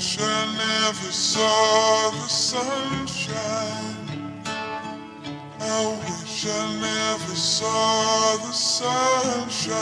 [0.00, 3.96] wish I never saw the sunshine.
[5.60, 9.76] I wish I never saw the sunshine.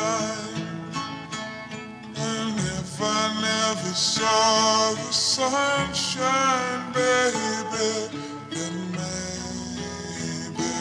[2.16, 8.10] And if I never saw the sunshine, baby,
[8.50, 10.72] then maybe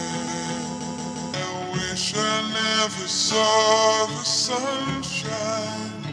[1.45, 6.06] I wish I never saw the sunshine.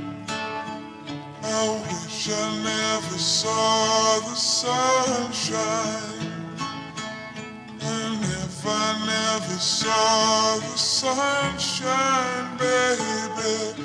[1.47, 5.61] I wish I never saw the sunshine.
[7.80, 13.84] And if I never saw the sunshine, baby,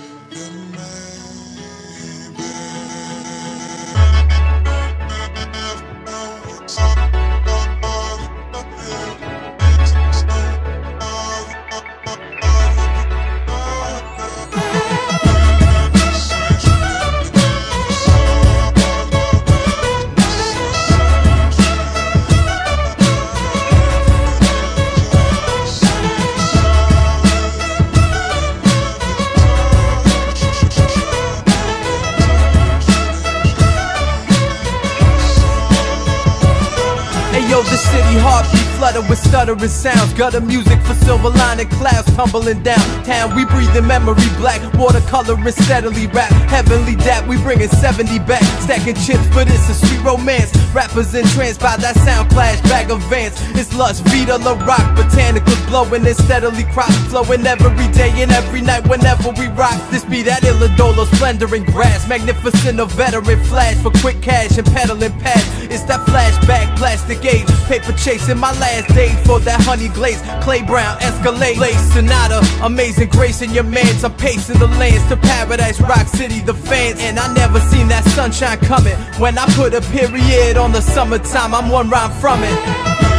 [37.91, 40.13] city heartbeat flutter with stuttering sounds.
[40.13, 42.85] Gutter music for silver lining clouds tumbling down.
[43.03, 44.61] Town we breathe in memory black.
[44.79, 46.31] Watercoloring steadily rap.
[46.49, 48.43] Heavenly dap, we bringing 70 back.
[48.63, 50.55] Stacking chips, but it's a sweet romance.
[50.73, 52.61] Rappers entranced by that sound clash.
[52.69, 53.35] Bag of vans.
[53.57, 54.85] It's lush, Vita La Rock.
[54.95, 59.77] Botanicals blowing and steadily crops flowing every day and every night whenever we rock.
[59.91, 62.07] This be that Illidolo splendor in grass.
[62.07, 65.45] Magnificent, a veteran flash for quick cash and peddling past.
[65.69, 70.21] It's that flashback, plastic age, paper chasing my last day for that honey glaze.
[70.41, 74.03] Clay Brown, Escalade, Lace Sonata, amazing grace in your mans.
[74.03, 76.99] I'm pacing the lands to paradise, Rock City, the fans.
[77.01, 78.95] And I never seen that sunshine coming.
[79.19, 83.18] When I put a period on the summertime, I'm one rhyme from it.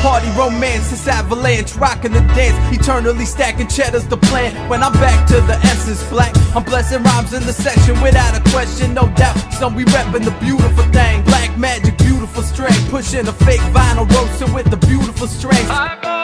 [0.00, 0.92] Party romance.
[0.92, 2.56] It's avalanche, rocking the dance.
[2.76, 4.52] Eternally stacking cheddars the plan.
[4.68, 8.42] When I'm back to the essence black, I'm blessing rhymes in the section without a
[8.50, 9.36] question, no doubt.
[9.52, 11.22] Some we reppin' the beautiful thing.
[11.24, 12.90] Black magic, beautiful strength.
[12.90, 16.17] Pushing a fake vinyl roasting with the beautiful strength.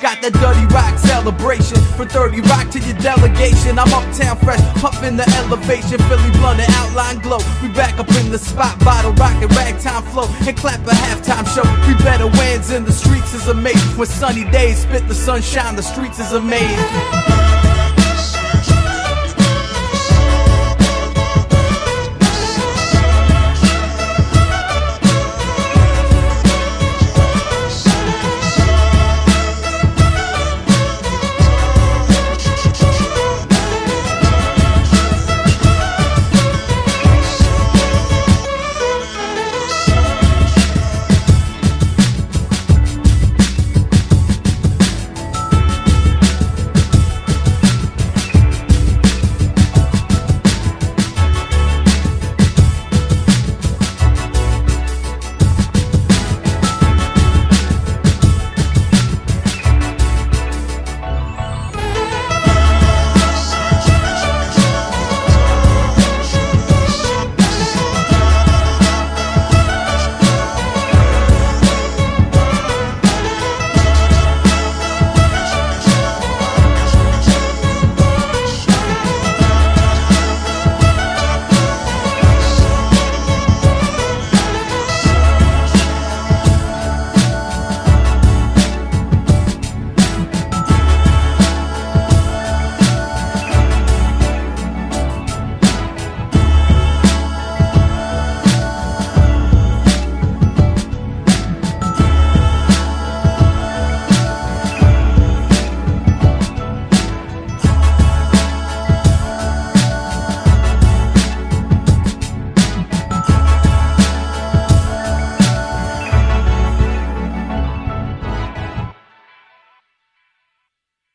[0.00, 3.80] Got that dirty rock celebration from 30 Rock to your delegation.
[3.80, 5.98] I'm uptown fresh, puffin' the elevation.
[6.06, 7.38] Philly blunt and outline glow.
[7.60, 11.66] We back up in the spot, bottle rockin' ragtime flow and clap a halftime show.
[11.88, 13.98] We better wins in the streets is amazing.
[13.98, 17.47] When sunny days spit the sunshine, the streets is amazing.